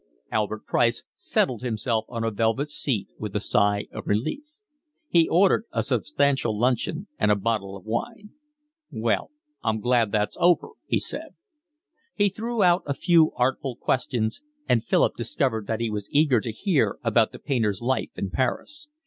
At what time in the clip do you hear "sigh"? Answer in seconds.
3.39-3.85